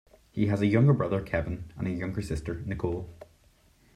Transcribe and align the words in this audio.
He 0.31 0.47
has 0.47 0.61
a 0.61 0.65
younger 0.65 0.93
brother, 0.93 1.21
Kevin, 1.21 1.71
and 1.77 1.85
a 1.87 1.91
younger 1.91 2.23
sister, 2.23 2.63
Nicole. 2.65 3.07